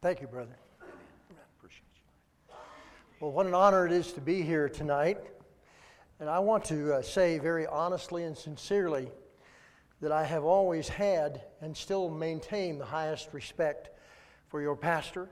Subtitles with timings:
[0.00, 0.56] Thank you, brother.
[1.58, 2.54] Appreciate you.
[3.18, 5.18] Well, what an honor it is to be here tonight.
[6.20, 9.10] And I want to uh, say very honestly and sincerely
[10.00, 13.90] that I have always had and still maintain the highest respect
[14.46, 15.28] for your pastor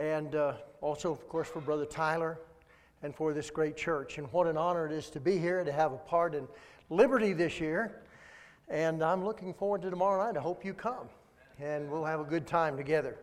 [0.00, 2.40] and uh, also, of course, for Brother Tyler
[3.04, 4.18] and for this great church.
[4.18, 6.48] And what an honor it is to be here, to have a part in
[6.90, 8.02] Liberty this year.
[8.66, 10.36] And I'm looking forward to tomorrow night.
[10.36, 11.08] I hope you come
[11.60, 13.18] and we'll have a good time together.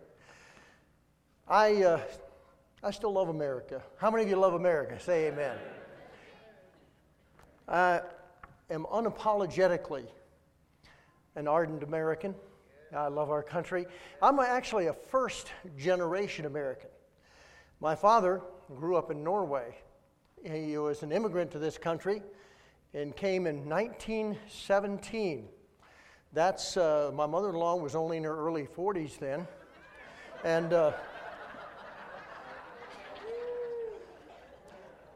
[1.47, 2.01] I, uh,
[2.81, 3.81] I still love America.
[3.97, 4.97] How many of you love America?
[4.99, 5.57] Say amen.
[7.67, 8.01] I
[8.69, 10.05] am unapologetically
[11.35, 12.33] an ardent American.
[12.95, 13.87] I love our country.
[14.21, 16.89] I'm actually a first generation American.
[17.81, 18.41] My father
[18.73, 19.75] grew up in Norway.
[20.49, 22.21] He was an immigrant to this country
[22.93, 25.49] and came in 1917.
[26.31, 29.45] That's uh, my mother-in-law was only in her early 40s then,
[30.43, 30.93] and uh,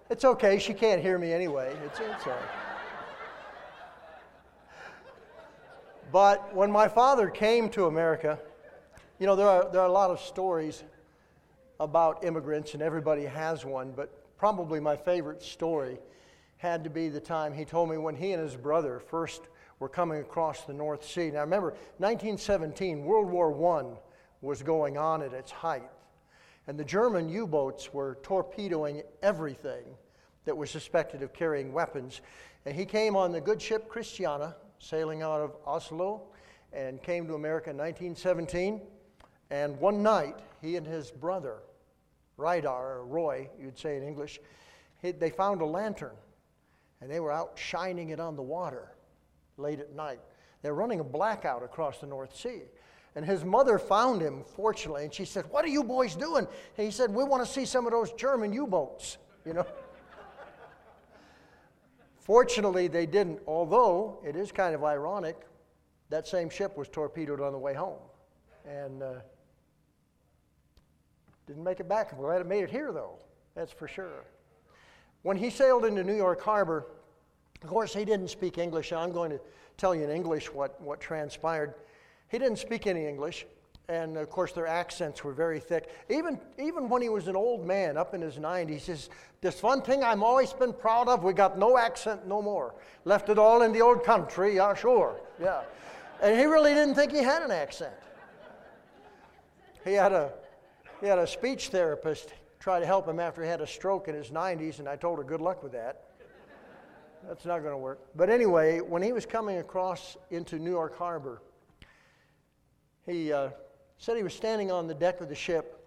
[0.09, 0.59] it's okay.
[0.59, 1.75] She can't hear me anyway.
[1.85, 2.41] It's, it's all right.
[6.11, 8.39] But when my father came to America,
[9.19, 10.83] you know, there are, there are a lot of stories
[11.79, 15.99] about immigrants, and everybody has one, but probably my favorite story
[16.57, 19.89] had to be the time he told me when he and his brother first were
[19.89, 21.29] coming across the North Sea.
[21.29, 23.97] Now, remember, 1917, World War I
[24.41, 25.89] was going on at its height,
[26.67, 29.83] and the German U boats were torpedoing everything
[30.45, 32.21] that was suspected of carrying weapons.
[32.65, 36.23] And he came on the good ship Christiana, sailing out of Oslo,
[36.73, 38.81] and came to America in 1917.
[39.49, 41.59] And one night, he and his brother,
[42.37, 44.39] Reidar, or Roy, you'd say in English,
[45.01, 46.15] they found a lantern,
[46.99, 48.93] and they were out shining it on the water
[49.55, 50.19] late at night.
[50.61, 52.63] They're running a blackout across the North Sea.
[53.15, 56.47] And his mother found him, fortunately, and she said, What are you boys doing?
[56.77, 59.65] And he said, We want to see some of those German U boats, you know.
[62.19, 65.37] Fortunately, they didn't, although it is kind of ironic,
[66.09, 67.99] that same ship was torpedoed on the way home.
[68.65, 69.13] And uh,
[71.47, 72.11] didn't make it back.
[72.11, 73.17] I'm glad it made it here, though,
[73.55, 74.25] that's for sure.
[75.23, 76.85] When he sailed into New York Harbor,
[77.63, 78.93] of course, he didn't speak English.
[78.93, 79.39] I'm going to
[79.77, 81.73] tell you in English what, what transpired.
[82.29, 83.45] He didn't speak any English,
[83.89, 85.89] and of course, their accents were very thick.
[86.09, 89.63] Even, even when he was an old man, up in his 90s, he says, This
[89.63, 92.75] one thing I'm always been proud of, we got no accent no more.
[93.05, 95.61] Left it all in the old country, yeah, sure, yeah.
[96.21, 97.93] And he really didn't think he had an accent.
[99.85, 100.33] He had a,
[100.99, 104.15] he had a speech therapist try to help him after he had a stroke in
[104.15, 106.03] his 90s, and I told her, Good luck with that.
[107.25, 107.99] That's not going to work.
[108.15, 111.41] But anyway, when he was coming across into New York Harbor,
[113.07, 113.49] he uh,
[113.97, 115.83] said he was standing on the deck of the ship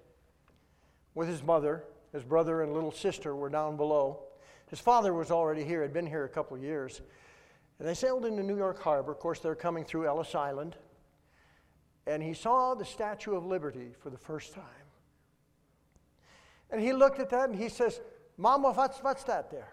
[1.15, 1.85] with his mother.
[2.13, 4.21] His brother and little sister were down below.
[4.69, 7.03] His father was already here, had been here a couple of years.
[7.79, 9.13] And they sailed into New York Harbor.
[9.13, 10.77] Of course, they're coming through Ellis Island.
[12.07, 14.65] And he saw the Statue of Liberty for the first time.
[16.71, 18.01] And he looked at that and he says,
[18.37, 19.73] Mama, what's, what's that there?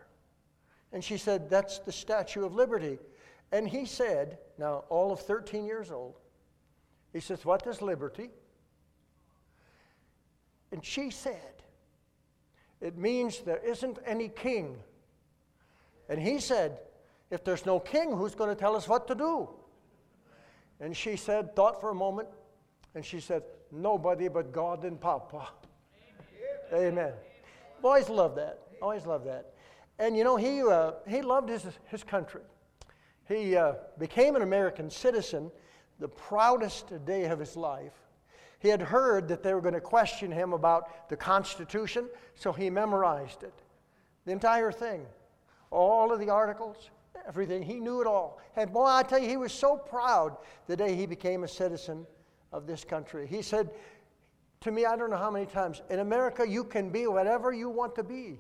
[0.91, 2.99] And she said, That's the Statue of Liberty.
[3.51, 6.15] And he said, now all of 13 years old,
[7.13, 8.29] he says, What is liberty?
[10.71, 11.63] And she said,
[12.81, 14.77] It means there isn't any king.
[16.09, 16.79] And he said,
[17.31, 19.49] If there's no king, who's going to tell us what to do?
[20.79, 22.27] And she said, thought for a moment,
[22.93, 25.49] and she said, Nobody but God and Papa.
[26.71, 26.87] Amen.
[26.93, 27.13] Amen.
[27.81, 28.59] Boys love that.
[28.81, 29.53] Always love that.
[29.99, 32.41] And you know, he, uh, he loved his, his country.
[33.27, 35.51] He uh, became an American citizen
[35.99, 37.93] the proudest day of his life.
[38.59, 42.69] He had heard that they were going to question him about the Constitution, so he
[42.69, 43.53] memorized it.
[44.25, 45.05] The entire thing.
[45.69, 46.89] All of the articles,
[47.27, 47.61] everything.
[47.61, 48.39] He knew it all.
[48.55, 52.07] And boy, I tell you, he was so proud the day he became a citizen
[52.51, 53.27] of this country.
[53.27, 53.69] He said
[54.61, 57.69] to me, I don't know how many times, in America, you can be whatever you
[57.69, 58.39] want to be.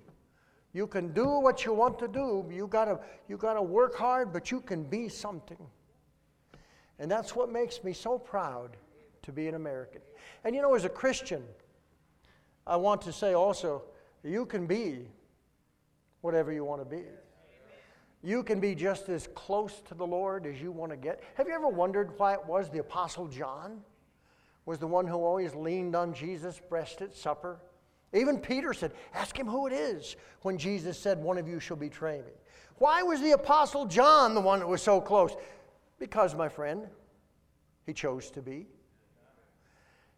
[0.73, 2.45] You can do what you want to do.
[2.51, 5.57] You gotta, you gotta work hard, but you can be something.
[6.99, 8.77] And that's what makes me so proud
[9.23, 10.01] to be an American.
[10.43, 11.43] And you know, as a Christian,
[12.65, 13.83] I want to say also,
[14.23, 15.07] you can be
[16.21, 17.03] whatever you want to be.
[18.23, 21.23] You can be just as close to the Lord as you want to get.
[21.35, 23.81] Have you ever wondered why it was the Apostle John
[24.65, 27.59] was the one who always leaned on Jesus' breast at supper?
[28.13, 31.77] Even Peter said, Ask him who it is when Jesus said, One of you shall
[31.77, 32.33] betray me.
[32.79, 35.35] Why was the Apostle John the one that was so close?
[35.99, 36.87] Because, my friend,
[37.85, 38.67] he chose to be.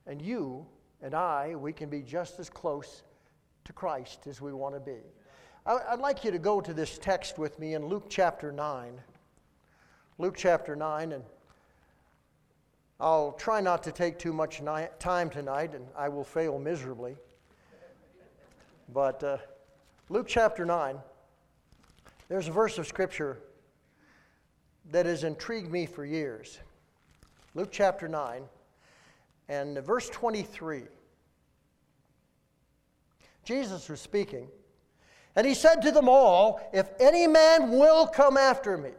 [0.06, 0.66] And you
[1.02, 3.04] and I, we can be just as close
[3.66, 5.00] to Christ as we want to be.
[5.66, 9.00] I'd like you to go to this text with me in Luke chapter 9.
[10.18, 11.24] Luke chapter 9, and
[13.00, 14.62] I'll try not to take too much
[15.00, 17.16] time tonight, and I will fail miserably.
[18.92, 19.38] But uh,
[20.10, 20.98] Luke chapter 9,
[22.28, 23.38] there's a verse of Scripture
[24.92, 26.60] that has intrigued me for years.
[27.56, 28.44] Luke chapter 9,
[29.48, 30.84] and verse 23.
[33.44, 34.48] Jesus was speaking.
[35.36, 38.92] And he said to them all, If any man will come after me.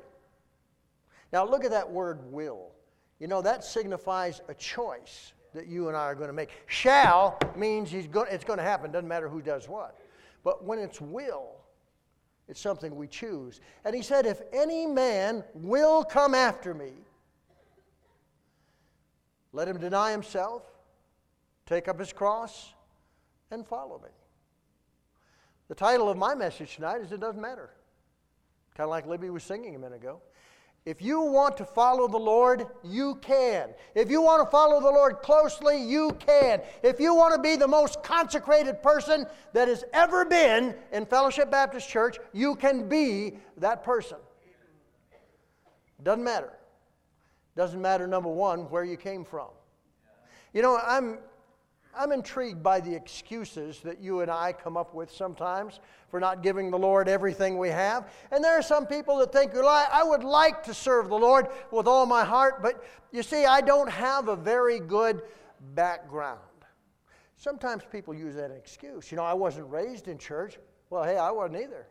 [1.33, 2.73] Now look at that word will.
[3.19, 6.51] You know, that signifies a choice that you and I are going to make.
[6.67, 9.99] Shall means he's go- it's going to happen, doesn't matter who does what.
[10.43, 11.60] But when it's will,
[12.51, 13.61] it's something we choose.
[13.85, 16.91] And he said, If any man will come after me,
[19.53, 20.65] let him deny himself,
[21.65, 22.75] take up his cross,
[23.53, 24.11] and follow me.
[25.69, 27.71] The title of my message tonight is It Doesn't Matter.
[28.77, 30.21] Kind of like Libby was singing a minute ago.
[30.87, 33.69] If you want to follow the Lord, you can.
[33.95, 36.63] If you want to follow the Lord closely, you can.
[36.83, 41.51] If you want to be the most consecrated person that has ever been in Fellowship
[41.51, 44.17] Baptist Church, you can be that person.
[46.03, 46.53] Doesn't matter.
[47.57, 49.49] Doesn't matter, number one, where you came from.
[50.55, 51.19] You know, I'm
[51.95, 56.43] I'm intrigued by the excuses that you and I come up with sometimes for not
[56.43, 58.11] giving the Lord everything we have.
[58.31, 61.49] And there are some people that think, well, I would like to serve the Lord
[61.71, 65.23] with all my heart, but you see, I don't have a very good
[65.75, 66.39] background.
[67.37, 69.11] Sometimes people use that excuse.
[69.11, 70.59] You know, I wasn't raised in church.
[70.91, 71.87] Well, hey, I wasn't either.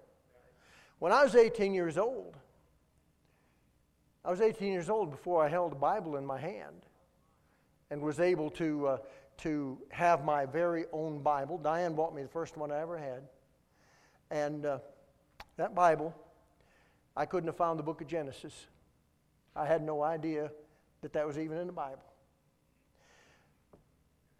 [1.00, 2.38] When I was 18 years old,
[4.24, 6.86] I was 18 years old before I held a Bible in my hand
[7.90, 8.88] and was able to.
[8.88, 8.98] Uh,
[9.40, 11.58] to have my very own Bible.
[11.58, 13.24] Diane bought me the first one I ever had.
[14.32, 14.80] And uh,
[15.58, 16.16] that Bible,
[17.16, 18.68] I couldn't have found the book of Genesis.
[19.56, 20.52] I had no idea
[21.02, 22.04] that that was even in the Bible.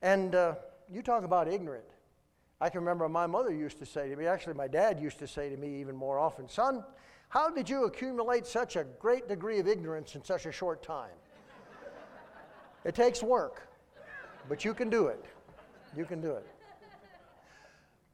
[0.02, 0.56] And uh,
[0.92, 1.86] you talk about ignorant.
[2.62, 5.28] I can remember my mother used to say to me, actually, my dad used to
[5.28, 6.84] say to me even more often, Son,
[7.30, 11.12] how did you accumulate such a great degree of ignorance in such a short time?
[12.84, 13.69] it takes work.
[14.50, 15.24] But you can do it.
[15.96, 16.46] You can do it.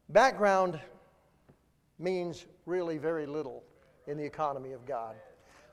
[0.10, 0.80] Background
[1.98, 3.64] means really very little
[4.06, 5.16] in the economy of God.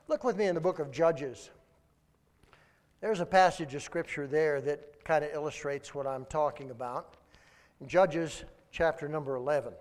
[0.07, 1.51] Look with me in the book of Judges.
[3.01, 7.17] There's a passage of scripture there that kind of illustrates what I'm talking about.
[7.85, 9.73] Judges chapter number 11.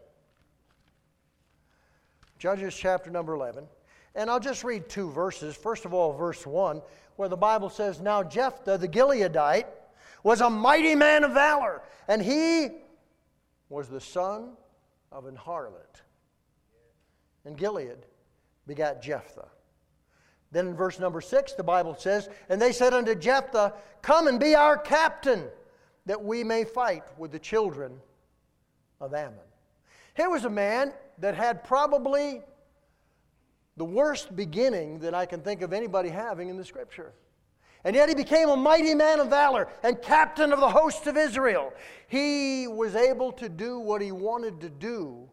[2.39, 3.65] Judges chapter number 11.
[4.17, 5.55] And I'll just read two verses.
[5.55, 6.83] First of all, verse 1,
[7.15, 9.67] where the Bible says, Now Jephthah the Gileadite
[10.23, 12.69] was a mighty man of valor, and he
[13.69, 14.51] was the son
[15.11, 16.03] of an harlot.
[17.45, 18.07] And Gilead
[18.67, 19.49] begat Jephthah.
[20.53, 24.39] Then in verse number six, the Bible says, And they said unto Jephthah, Come and
[24.39, 25.49] be our captain,
[26.07, 27.99] that we may fight with the children
[29.01, 29.39] of Ammon.
[30.15, 32.43] Here was a man that had probably
[33.77, 37.15] the worst beginning that I can think of anybody having in the scripture.
[37.85, 41.17] And yet he became a mighty man of valor and captain of the host of
[41.17, 41.73] Israel.
[42.07, 45.29] He was able to do what he wanted to do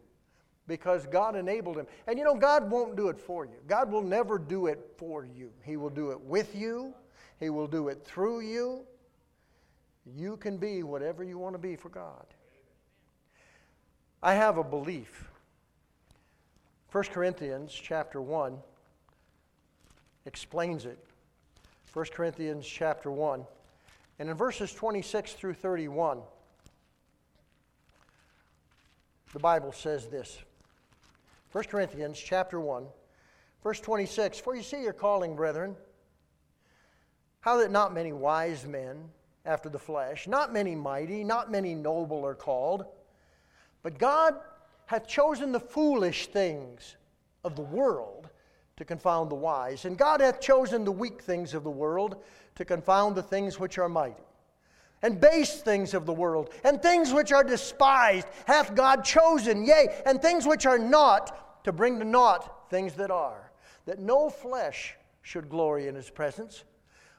[0.66, 1.86] because God enabled him.
[2.06, 3.56] And you know, God won't do it for you.
[3.66, 5.50] God will never do it for you.
[5.64, 6.94] He will do it with you,
[7.38, 8.84] He will do it through you.
[10.16, 12.26] You can be whatever you want to be for God.
[14.22, 15.30] I have a belief.
[16.90, 18.58] 1 Corinthians chapter 1
[20.26, 20.98] explains it
[21.92, 23.44] 1 Corinthians chapter 1.
[24.18, 26.20] And in verses 26 through 31,
[29.32, 30.38] the Bible says this
[31.52, 32.84] 1 Corinthians chapter 1,
[33.62, 35.74] verse 26 For you see your calling, brethren,
[37.40, 39.08] how that not many wise men
[39.44, 42.84] after the flesh, not many mighty, not many noble are called,
[43.82, 44.34] but God
[44.86, 46.96] hath chosen the foolish things
[47.42, 48.28] of the world
[48.80, 49.84] to confound the wise.
[49.84, 52.16] And God hath chosen the weak things of the world
[52.54, 54.22] to confound the things which are mighty.
[55.02, 60.02] And base things of the world, and things which are despised, hath God chosen, yea,
[60.06, 63.52] and things which are not, to bring to naught things that are,
[63.84, 66.64] that no flesh should glory in his presence,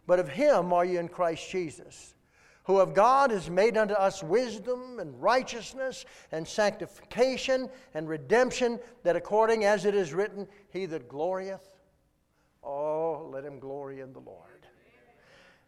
[0.08, 2.16] but of him are ye in Christ Jesus
[2.64, 9.16] who of God is made unto us wisdom and righteousness and sanctification and redemption, that
[9.16, 11.68] according as it is written, He that glorieth,
[12.64, 14.68] oh, let him glory in the Lord.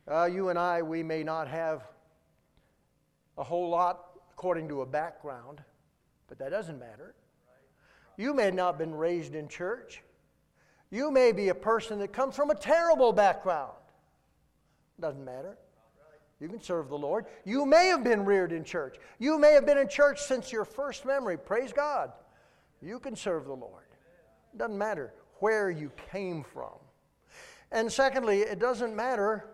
[0.07, 1.87] Uh, you and I, we may not have
[3.37, 5.61] a whole lot according to a background,
[6.27, 7.15] but that doesn't matter.
[8.17, 10.03] You may not have been raised in church.
[10.91, 13.73] You may be a person that comes from a terrible background.
[14.99, 15.57] Doesn't matter.
[16.43, 17.27] You can serve the Lord.
[17.45, 18.97] You may have been reared in church.
[19.17, 21.37] You may have been in church since your first memory.
[21.37, 22.11] Praise God.
[22.81, 23.85] You can serve the Lord.
[24.53, 26.73] It doesn't matter where you came from.
[27.71, 29.45] And secondly, it doesn't matter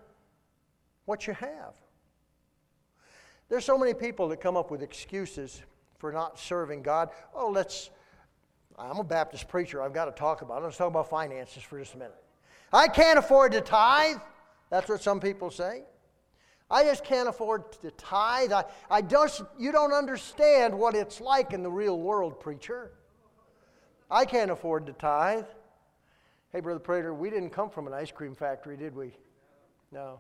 [1.06, 1.76] what you have.
[3.50, 5.62] There's so many people that come up with excuses
[6.00, 7.10] for not serving God.
[7.36, 7.92] Oh, let's,
[8.80, 9.80] I'm a Baptist preacher.
[9.84, 10.66] I've got to talk about it.
[10.66, 12.24] Let's talk about finances for just a minute.
[12.74, 14.18] I can't afford to tithe.
[14.72, 15.84] That's what some people say.
[16.72, 18.52] I just can't afford to tithe.
[18.52, 22.92] I, I just, you don't understand what it's like in the real world, preacher.
[24.12, 25.46] I can't afford to tithe.
[26.52, 29.14] Hey, Brother Prater, we didn't come from an ice cream factory, did we?
[29.92, 30.20] No.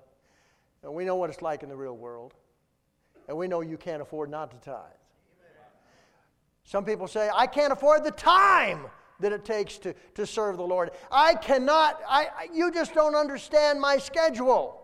[0.83, 2.33] And we know what it's like in the real world.
[3.27, 4.91] And we know you can't afford not to tithe.
[6.63, 8.85] Some people say, I can't afford the time
[9.19, 10.91] that it takes to, to serve the Lord.
[11.11, 14.78] I cannot, I, you just don't understand my schedule.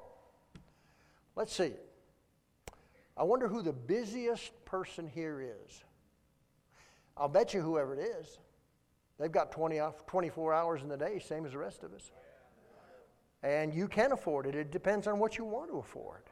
[1.36, 1.74] Let's see.
[3.18, 5.84] I wonder who the busiest person here is.
[7.18, 8.40] I'll bet you whoever it is.
[9.20, 12.12] They've got 20, 24 hours in the day, same as the rest of us.
[13.44, 14.56] And you can afford it.
[14.56, 16.24] It depends on what you want to afford.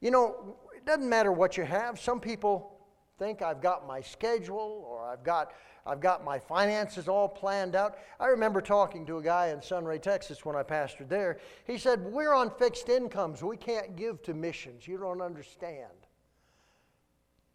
[0.00, 1.98] You know, it doesn't matter what you have.
[1.98, 2.78] Some people
[3.18, 5.52] think I've got my schedule or I've got,
[5.86, 7.96] I've got my finances all planned out.
[8.18, 11.38] I remember talking to a guy in Sunray, Texas when I pastored there.
[11.66, 13.42] He said, We're on fixed incomes.
[13.42, 14.86] We can't give to missions.
[14.86, 15.88] You don't understand.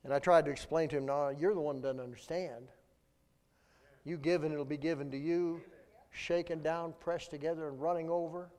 [0.04, 2.68] And I tried to explain to him, No, you're the one that doesn't understand.
[4.04, 5.62] You give and it'll be given to you,
[6.12, 8.50] shaken down, pressed together, and running over.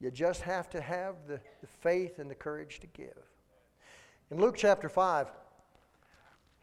[0.00, 3.16] You just have to have the, the faith and the courage to give.
[4.30, 5.28] In Luke chapter 5,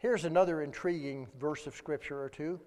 [0.04, 2.60] here's another intriguing verse of Scripture or two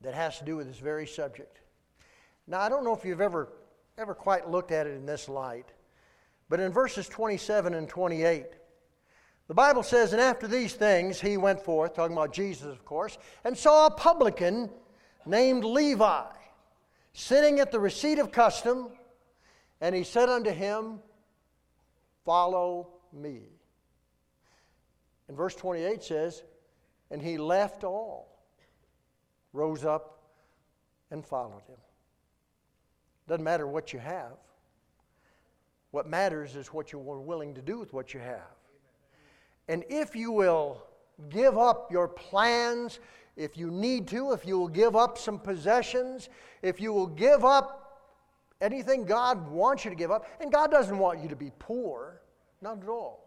[0.00, 1.58] that has to do with this very subject.
[2.46, 3.48] Now, I don't know if you've ever,
[3.98, 5.66] ever quite looked at it in this light,
[6.48, 8.46] but in verses 27 and 28,
[9.48, 13.18] the Bible says, And after these things he went forth, talking about Jesus, of course,
[13.42, 14.70] and saw a publican
[15.26, 16.26] named Levi
[17.12, 18.90] sitting at the receipt of custom,
[19.80, 21.00] and he said unto him,
[22.24, 23.55] Follow me.
[25.28, 26.42] And verse 28 says,
[27.10, 28.28] And he left all,
[29.52, 30.22] rose up,
[31.10, 31.78] and followed him.
[33.28, 34.32] Doesn't matter what you have.
[35.90, 38.54] What matters is what you are willing to do with what you have.
[39.68, 40.82] And if you will
[41.30, 43.00] give up your plans,
[43.36, 46.28] if you need to, if you will give up some possessions,
[46.62, 48.00] if you will give up
[48.60, 52.20] anything God wants you to give up, and God doesn't want you to be poor,
[52.60, 53.25] not at all.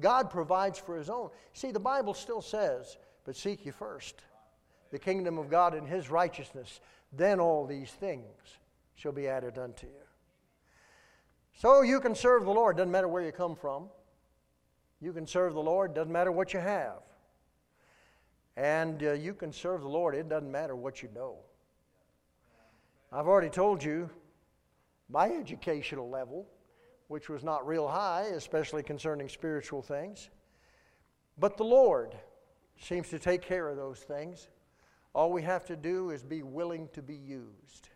[0.00, 1.30] God provides for His own.
[1.52, 4.22] See, the Bible still says, but seek ye first
[4.90, 6.80] the kingdom of God and His righteousness,
[7.12, 8.24] then all these things
[8.94, 9.92] shall be added unto you.
[11.54, 13.88] So you can serve the Lord, doesn't matter where you come from.
[15.00, 17.00] You can serve the Lord, doesn't matter what you have.
[18.56, 21.36] And uh, you can serve the Lord, it doesn't matter what you know.
[23.12, 24.10] I've already told you
[25.08, 26.46] my educational level,
[27.08, 30.30] which was not real high, especially concerning spiritual things.
[31.38, 32.14] But the Lord
[32.80, 34.48] seems to take care of those things.
[35.14, 37.88] All we have to do is be willing to be used.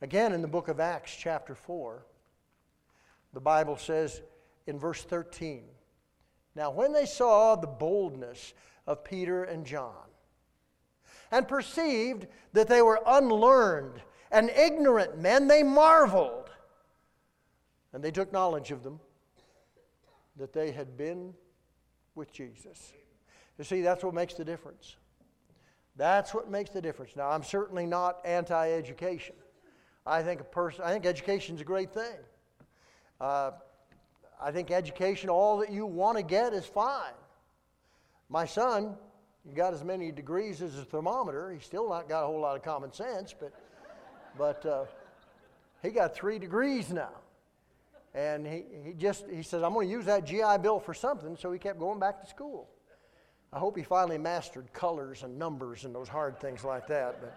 [0.00, 2.06] Again, in the book of Acts, chapter 4,
[3.34, 4.22] the Bible says
[4.66, 5.64] in verse 13,
[6.54, 8.54] now, when they saw the boldness
[8.86, 9.94] of Peter and John
[11.30, 16.49] and perceived that they were unlearned and ignorant men, they marveled.
[17.92, 19.00] And they took knowledge of them
[20.36, 21.34] that they had been
[22.14, 22.92] with Jesus.
[23.58, 24.96] You see, that's what makes the difference.
[25.96, 27.12] That's what makes the difference.
[27.16, 29.34] Now, I'm certainly not anti education.
[30.06, 32.16] I think a person, I think education is a great thing.
[33.20, 33.50] Uh,
[34.40, 37.12] I think education, all that you want to get is fine.
[38.30, 38.96] My son,
[39.46, 41.52] he got as many degrees as a thermometer.
[41.52, 43.52] He's still not got a whole lot of common sense, but,
[44.38, 44.84] but uh,
[45.82, 47.10] he got three degrees now.
[48.14, 51.36] And he, he just, he says, I'm going to use that GI Bill for something,
[51.36, 52.68] so he kept going back to school.
[53.52, 57.20] I hope he finally mastered colors and numbers and those hard things like that.
[57.20, 57.36] But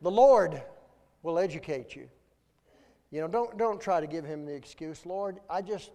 [0.00, 0.62] the Lord
[1.22, 2.08] will educate you.
[3.10, 5.90] You know, don't, don't try to give him the excuse, Lord, I just,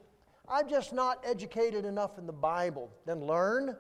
[0.48, 2.92] I'm just not educated enough in the Bible.
[3.06, 3.76] Then learn.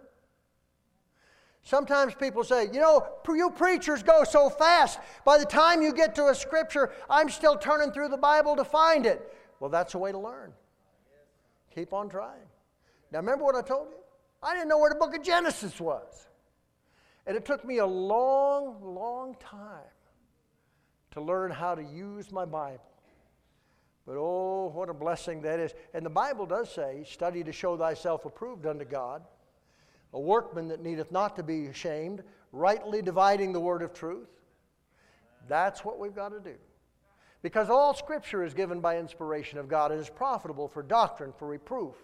[1.67, 4.99] Sometimes people say, you know, you preachers go so fast.
[5.25, 8.63] By the time you get to a scripture, I'm still turning through the Bible to
[8.63, 9.35] find it.
[9.59, 10.53] Well, that's the way to learn.
[11.75, 12.47] Keep on trying.
[13.11, 13.97] Now, remember what I told you?
[14.41, 16.29] I didn't know where the book of Genesis was.
[17.25, 19.91] And it took me a long, long time
[21.11, 22.79] to learn how to use my Bible.
[24.05, 25.73] But oh, what a blessing that is.
[25.93, 29.23] And the Bible does say, study to show thyself approved unto God,
[30.13, 34.29] a workman that needeth not to be ashamed, rightly dividing the word of truth.
[35.47, 36.55] That's what we've got to do.
[37.41, 41.47] Because all Scripture is given by inspiration of God and is profitable for doctrine, for
[41.47, 41.95] reproof,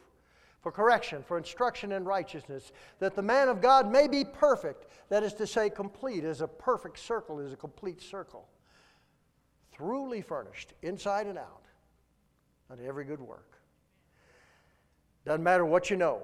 [0.62, 5.24] for correction, for instruction in righteousness, that the man of God may be perfect, that
[5.24, 8.48] is to say, complete, as a perfect circle is a complete circle,
[9.77, 11.63] thoroughly furnished, inside and out,
[12.69, 13.57] unto every good work.
[15.25, 16.22] Doesn't matter what you know,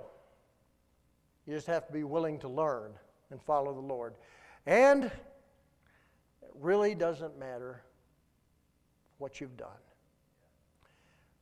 [1.49, 2.91] you just have to be willing to learn
[3.31, 4.13] and follow the Lord.
[4.67, 5.11] And it
[6.53, 7.81] really doesn't matter
[9.17, 9.81] what you've done.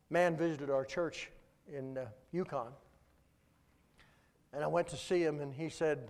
[0.10, 1.30] Man visited our church
[1.68, 2.72] in uh, Yukon,
[4.54, 6.10] and I went to see him, and he said,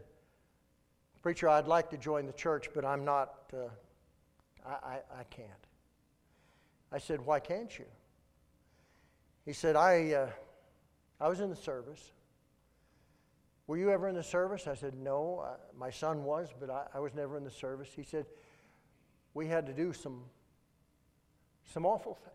[1.24, 3.70] Preacher, I'd like to join the church, but I'm not, uh,
[4.64, 5.50] I, I, I, can't.
[6.92, 7.86] I said, Why can't you?
[9.44, 10.30] He said, I, uh,
[11.20, 12.12] I was in the service.
[13.68, 14.66] Were you ever in the service?
[14.66, 15.46] I said, No.
[15.78, 17.90] My son was, but I, I was never in the service.
[17.96, 18.26] He said,
[19.34, 20.24] We had to do some
[21.74, 22.34] some awful things.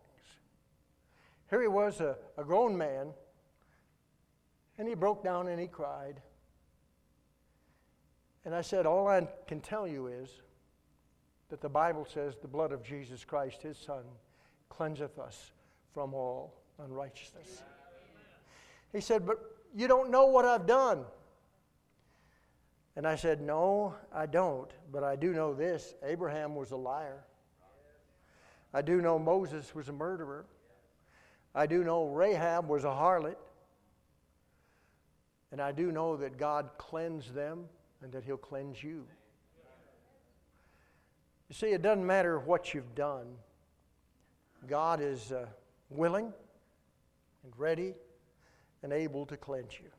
[1.49, 3.07] Here he was, a, a grown man,
[4.77, 6.21] and he broke down and he cried.
[8.45, 10.29] And I said, All I can tell you is
[11.49, 14.03] that the Bible says the blood of Jesus Christ, his Son,
[14.69, 15.51] cleanseth us
[15.93, 17.61] from all unrighteousness.
[18.91, 19.39] He said, But
[19.75, 21.05] you don't know what I've done.
[22.95, 27.23] And I said, No, I don't, but I do know this Abraham was a liar.
[28.73, 30.45] I do know Moses was a murderer.
[31.55, 33.35] I do know Rahab was a harlot.
[35.51, 37.65] And I do know that God cleansed them
[38.01, 39.05] and that He'll cleanse you.
[41.49, 43.27] You see, it doesn't matter what you've done,
[44.67, 45.45] God is uh,
[45.89, 46.33] willing
[47.43, 47.93] and ready
[48.81, 49.89] and able to cleanse you.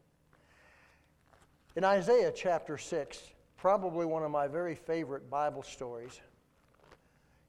[1.76, 3.20] In Isaiah chapter 6,
[3.56, 6.20] probably one of my very favorite Bible stories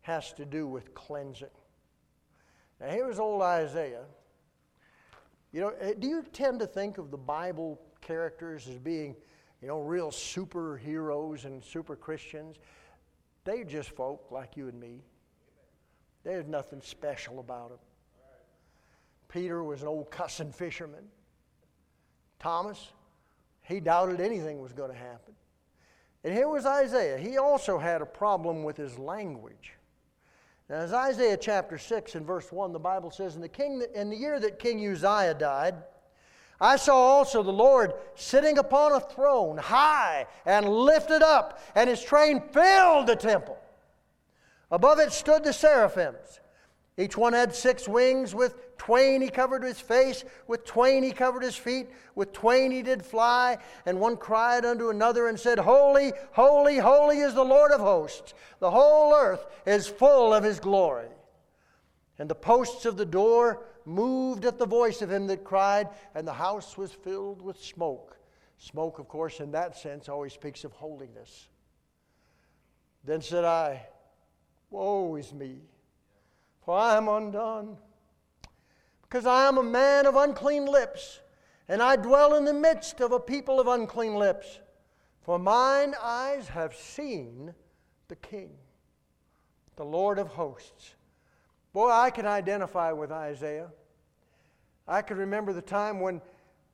[0.01, 1.47] has to do with cleansing.
[2.79, 4.05] Now, here's old Isaiah.
[5.51, 9.15] You know, eh, do you tend to think of the Bible characters as being,
[9.61, 12.57] you know, real superheroes and super Christians?
[13.43, 15.03] They're just folk like you and me.
[16.23, 17.79] There's nothing special about them.
[19.27, 21.05] Peter was an old cussing fisherman.
[22.39, 22.91] Thomas,
[23.67, 25.33] he doubted anything was going to happen.
[26.23, 27.17] And here was Isaiah.
[27.17, 29.73] He also had a problem with his language.
[30.69, 34.09] Now, as Isaiah chapter 6 and verse 1, the Bible says, in the, king, in
[34.09, 35.75] the year that King Uzziah died,
[36.59, 42.01] I saw also the Lord sitting upon a throne, high and lifted up, and his
[42.01, 43.57] train filled the temple.
[44.71, 46.39] Above it stood the seraphims.
[46.97, 48.33] Each one had six wings.
[48.33, 52.81] With twain he covered his face, with twain he covered his feet, with twain he
[52.81, 53.57] did fly.
[53.85, 58.33] And one cried unto another and said, Holy, holy, holy is the Lord of hosts.
[58.59, 61.09] The whole earth is full of his glory.
[62.17, 66.25] And the posts of the door moved at the voice of him that cried, and
[66.25, 68.17] the house was filled with smoke.
[68.57, 71.49] Smoke, of course, in that sense, always speaks of holiness.
[73.03, 73.85] Then said I,
[74.69, 75.59] Woe is me!
[76.65, 77.77] For I am undone.
[79.03, 81.19] Because I am a man of unclean lips,
[81.69, 84.59] and I dwell in the midst of a people of unclean lips.
[85.21, 87.53] For mine eyes have seen
[88.07, 88.51] the King,
[89.75, 90.95] the Lord of hosts.
[91.71, 93.69] Boy, I can identify with Isaiah.
[94.87, 96.21] I can remember the time when,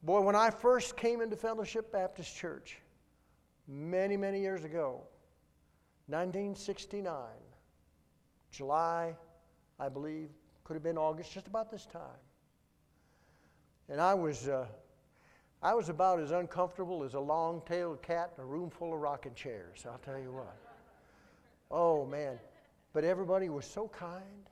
[0.03, 2.79] boy, when I first came into Fellowship Baptist Church,
[3.67, 5.01] many, many years ago,
[6.07, 7.13] 1969,
[8.51, 9.15] July
[9.81, 10.29] I believe.
[10.63, 12.21] Could have been August, just about this time.
[13.89, 14.67] And I was, uh,
[15.61, 18.99] I was about as uncomfortable as a long tailed cat in a room full of
[18.99, 20.55] rocking chairs, I'll tell you what.
[21.71, 22.39] Oh, man.
[22.93, 24.49] But everybody was so kind,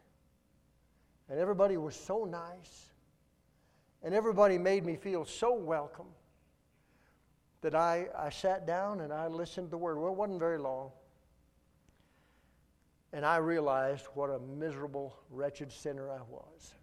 [1.29, 2.87] and everybody was so nice,
[4.01, 6.07] and everybody made me feel so welcome
[7.61, 9.99] that I, I sat down and I listened to the word.
[9.99, 10.91] Well, it wasn't very long.
[13.11, 16.73] And I realized what a miserable, wretched sinner I was.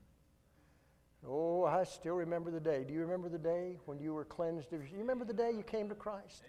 [1.28, 2.84] Oh, I still remember the day.
[2.86, 4.70] Do you remember the day when you were cleansed?
[4.70, 6.42] Do you remember the day you came to Christ?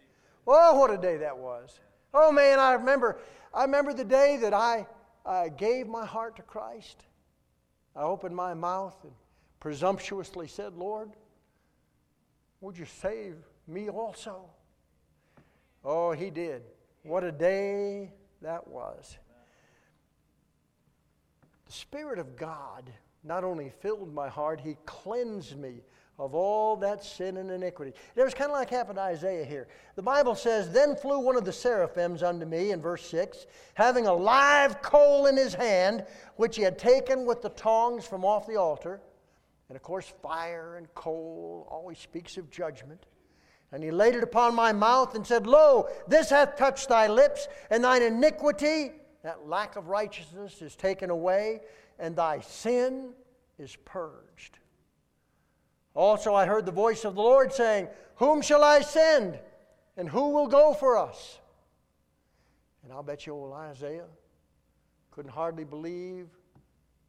[0.46, 1.80] Oh, what a day that was.
[2.14, 3.20] Oh man, I remember
[3.54, 4.88] I remember the day that I,
[5.26, 7.06] I gave my heart to Christ.
[7.96, 9.14] I opened my mouth and
[9.60, 11.10] presumptuously said, Lord,
[12.62, 13.36] would you save
[13.68, 14.50] me also?
[15.84, 16.62] Oh, he did.
[17.04, 18.12] What a day
[18.42, 19.18] that was.
[21.68, 22.92] The Spirit of God
[23.24, 25.82] not only filled my heart, He cleansed me
[26.20, 27.94] of all that sin and iniquity.
[28.16, 29.68] It was kind of like happened to Isaiah here.
[29.96, 34.08] The Bible says, Then flew one of the seraphims unto me, in verse 6, having
[34.08, 36.06] a live coal in his hand,
[36.38, 39.02] which he had taken with the tongs from off the altar.
[39.70, 43.06] And of course, fire and coal always speaks of judgment.
[43.72, 47.48] And he laid it upon my mouth and said, Lo, this hath touched thy lips,
[47.70, 48.94] and thine iniquity,
[49.28, 51.60] that lack of righteousness, is taken away,
[52.00, 53.10] and thy sin
[53.60, 54.58] is purged.
[55.94, 59.38] Also, I heard the voice of the Lord saying, Whom shall I send?
[59.98, 61.40] And who will go for us?
[62.84, 64.06] And I'll bet you old Isaiah
[65.12, 66.28] couldn't hardly believe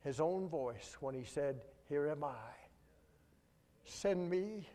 [0.02, 2.50] his own voice when he said, Here am I.
[3.85, 4.66] Send me.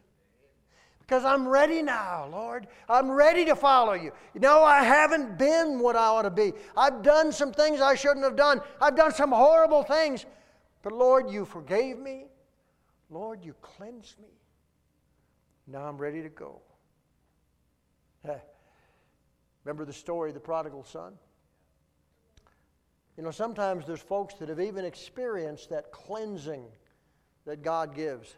[1.05, 2.67] Because I'm ready now, Lord.
[2.87, 4.11] I'm ready to follow you.
[4.33, 6.53] You know, I haven't been what I ought to be.
[6.77, 8.61] I've done some things I shouldn't have done.
[8.79, 10.25] I've done some horrible things.
[10.81, 12.27] But Lord, you forgave me.
[13.09, 14.29] Lord, you cleansed me.
[15.67, 16.61] Now I'm ready to go.
[19.65, 21.13] Remember the story of the prodigal son?
[23.17, 26.63] You know, sometimes there's folks that have even experienced that cleansing
[27.45, 28.35] that God gives,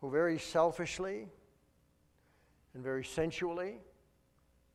[0.00, 1.28] who very selfishly
[2.74, 3.76] and very sensually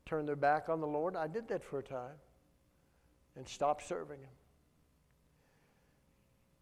[0.05, 1.15] turn their back on the Lord.
[1.15, 2.15] I did that for a time
[3.35, 4.29] and stopped serving Him.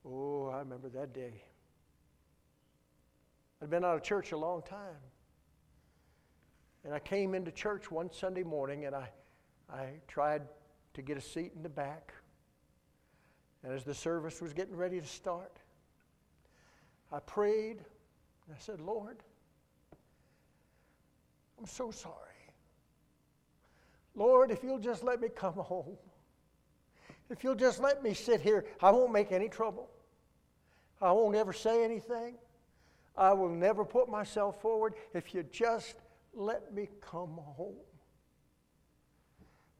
[0.05, 1.41] Oh, I remember that day.
[3.61, 5.01] I'd been out of church a long time.
[6.83, 9.09] And I came into church one Sunday morning and I,
[9.71, 10.43] I tried
[10.93, 12.13] to get a seat in the back.
[13.63, 15.57] And as the service was getting ready to start,
[17.11, 19.23] I prayed and I said, Lord,
[21.59, 22.13] I'm so sorry.
[24.15, 25.97] Lord, if you'll just let me come home,
[27.29, 29.89] if you'll just let me sit here, I won't make any trouble.
[31.01, 32.35] I won't ever say anything.
[33.17, 35.95] I will never put myself forward if you just
[36.33, 37.75] let me come home.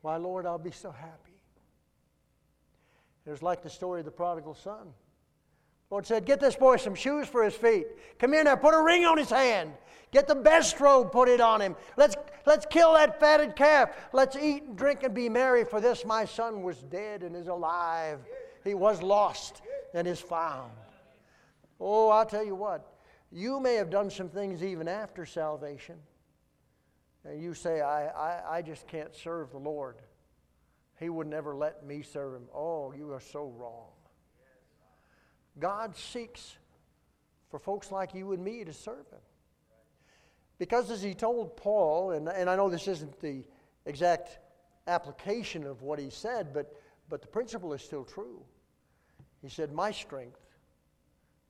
[0.01, 1.33] Why, Lord, I'll be so happy.
[3.25, 4.93] It was like the story of the prodigal son.
[5.89, 7.87] Lord said, Get this boy some shoes for his feet.
[8.19, 9.73] Come here now, put a ring on his hand.
[10.11, 11.75] Get the best robe, put it on him.
[11.97, 12.15] Let's,
[12.45, 13.89] let's kill that fatted calf.
[14.13, 17.47] Let's eat and drink and be merry, for this my son was dead and is
[17.47, 18.19] alive.
[18.63, 19.61] He was lost
[19.93, 20.71] and is found.
[21.79, 22.93] Oh, I'll tell you what,
[23.31, 25.95] you may have done some things even after salvation.
[27.25, 29.95] And you say, I, I, I just can't serve the Lord.
[30.99, 32.47] He would never let me serve him.
[32.53, 33.89] Oh, you are so wrong.
[35.59, 36.55] God seeks
[37.49, 39.19] for folks like you and me to serve him.
[40.57, 43.43] Because as he told Paul, and, and I know this isn't the
[43.85, 44.39] exact
[44.87, 46.73] application of what he said, but,
[47.09, 48.41] but the principle is still true.
[49.41, 50.39] He said, My strength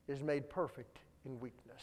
[0.07, 1.81] is made perfect in weakness.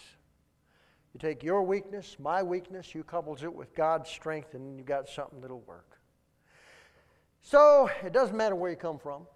[1.15, 5.09] You take your weakness, my weakness, you couples it with God's strength, and you've got
[5.09, 5.99] something that'll work.
[7.43, 9.27] So it doesn't matter where you come from.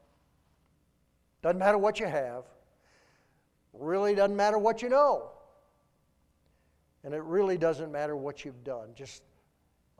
[1.42, 2.44] Doesn't matter what you have.
[3.72, 5.30] Really doesn't matter what you know.
[7.06, 8.88] And it really doesn't matter what you've done.
[8.96, 9.22] Just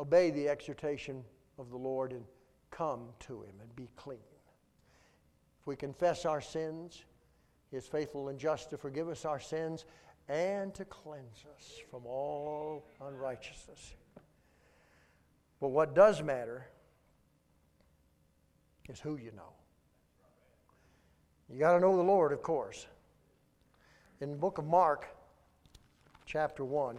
[0.00, 1.22] obey the exhortation
[1.56, 2.24] of the Lord and
[2.72, 4.18] come to Him and be clean.
[5.60, 7.04] If we confess our sins,
[7.70, 9.84] he is faithful and just to forgive us our sins
[10.28, 13.94] and to cleanse us from all unrighteousness.
[15.60, 16.66] But what does matter
[18.88, 19.52] is who you know.
[21.48, 22.88] You got to know the Lord, of course.
[24.20, 25.15] In the book of Mark,
[26.26, 26.98] chapter 1,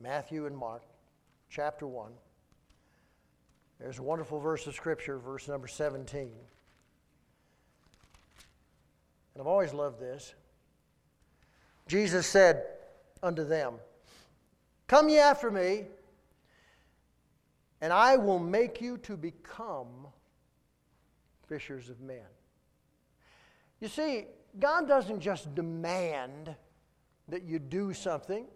[0.00, 0.82] Matthew and Mark,
[1.50, 2.12] chapter 1,
[3.80, 6.22] there's a wonderful verse of Scripture, verse number 17.
[6.22, 6.30] And
[9.40, 10.34] I've always loved this.
[11.88, 12.64] Jesus said
[13.24, 13.74] unto them,
[14.86, 15.86] Come ye after me,
[17.80, 20.06] and I will make you to become
[21.48, 22.26] fishers of men.
[23.80, 24.26] You see,
[24.58, 26.54] God doesn't just demand
[27.28, 28.46] that you do something,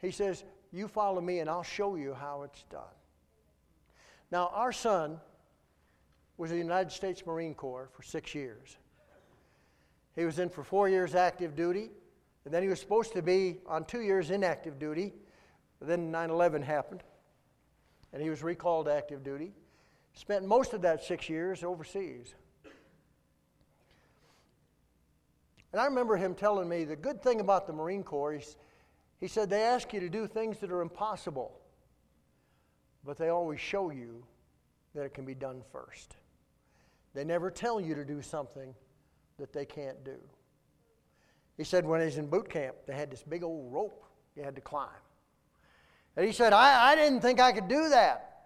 [0.00, 2.82] He says, You follow me, and I'll show you how it's done.
[4.30, 5.20] Now, our son
[6.36, 8.76] was in the United States Marine Corps for six years.
[10.14, 11.90] He was in for four years active duty,
[12.44, 15.12] and then he was supposed to be on two years inactive duty.
[15.80, 17.02] Then 9 11 happened,
[18.12, 19.52] and he was recalled to active duty.
[20.14, 22.34] Spent most of that six years overseas.
[25.72, 28.56] And I remember him telling me the good thing about the Marine Corps
[29.20, 31.58] he said they ask you to do things that are impossible,
[33.04, 34.24] but they always show you
[34.94, 36.16] that it can be done first.
[37.14, 38.74] They never tell you to do something
[39.38, 40.16] that they can't do.
[41.56, 44.04] He said when he was in boot camp, they had this big old rope
[44.36, 44.88] you had to climb.
[46.16, 48.44] And he said, I, I didn't think I could do that.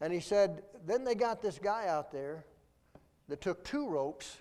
[0.00, 2.44] And he said, then they got this guy out there
[3.28, 4.38] that took two ropes,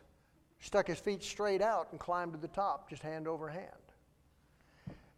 [0.62, 3.68] stuck his feet straight out, and climbed to the top, just hand over hand.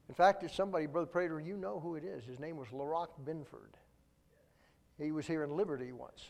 [0.09, 2.25] In fact, it's somebody, Brother Prater, you know who it is.
[2.25, 3.77] His name was LaRock Binford.
[4.99, 6.29] He was here in Liberty once.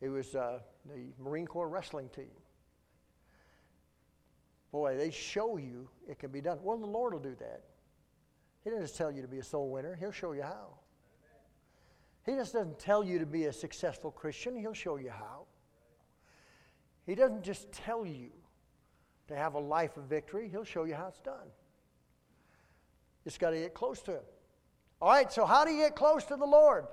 [0.00, 2.30] He was uh, the Marine Corps wrestling team.
[4.70, 6.58] Boy, they show you it can be done.
[6.62, 7.62] Well, the Lord will do that.
[8.62, 10.68] He doesn't just tell you to be a soul winner, He'll show you how.
[12.26, 15.46] He just doesn't tell you to be a successful Christian, He'll show you how.
[17.08, 18.28] He doesn't just tell you
[19.28, 21.46] to have a life of victory, He'll show you how it's done.
[23.24, 24.22] You just got to get close to Him.
[25.00, 26.84] All right, so how do you get close to the Lord?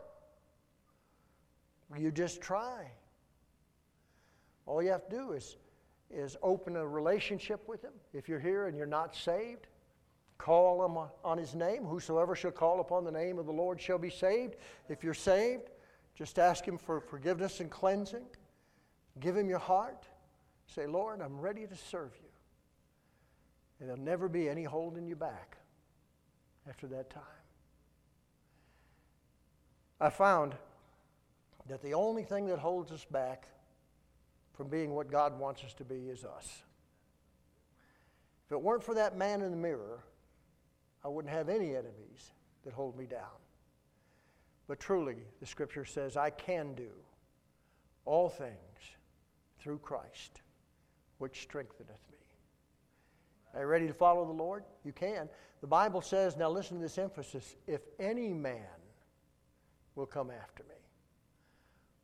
[1.97, 2.89] You just try.
[4.65, 5.57] All you have to do is,
[6.09, 7.93] is open a relationship with Him.
[8.13, 9.67] If you're here and you're not saved,
[10.37, 11.83] call Him on His name.
[11.83, 14.55] Whosoever shall call upon the name of the Lord shall be saved.
[14.87, 15.71] If you're saved,
[16.15, 18.23] just ask Him for forgiveness and cleansing.
[19.19, 20.05] Give Him your heart.
[20.67, 22.29] Say, Lord, I'm ready to serve you.
[23.79, 25.57] And there'll never be any holding you back
[26.67, 27.23] after that time.
[29.99, 30.55] I found
[31.67, 33.47] that the only thing that holds us back
[34.53, 36.63] from being what God wants us to be is us.
[38.45, 40.03] If it weren't for that man in the mirror,
[41.03, 42.31] I wouldn't have any enemies
[42.63, 43.21] that hold me down.
[44.67, 46.89] But truly, the scripture says, I can do
[48.05, 48.64] all things
[49.65, 50.41] through Christ,
[51.17, 52.17] which strengtheneth me.
[53.55, 54.63] Are you ready to follow the Lord?
[54.83, 55.27] You can.
[55.61, 58.59] The Bible says, now listen to this emphasis if any man
[59.95, 60.75] will come after me,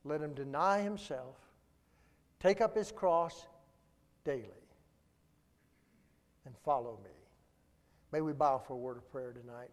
[0.02, 1.36] let him deny himself,
[2.40, 3.46] take up his cross
[4.24, 4.48] daily,
[6.44, 7.10] and follow me.
[8.10, 9.70] May we bow for a word of prayer tonight.